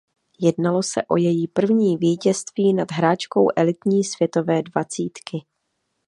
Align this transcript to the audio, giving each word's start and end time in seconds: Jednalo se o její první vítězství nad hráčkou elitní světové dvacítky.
Jednalo 0.41 0.83
se 0.83 1.01
o 1.09 1.17
její 1.17 1.47
první 1.47 1.97
vítězství 1.97 2.73
nad 2.73 2.91
hráčkou 2.91 3.47
elitní 3.55 4.03
světové 4.03 4.61
dvacítky. 4.63 5.37